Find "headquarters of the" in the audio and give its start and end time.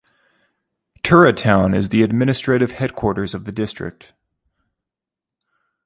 2.71-3.51